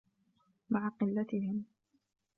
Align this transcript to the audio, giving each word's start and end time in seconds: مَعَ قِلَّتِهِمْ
مَعَ 0.69 0.89
قِلَّتِهِمْ 0.89 1.63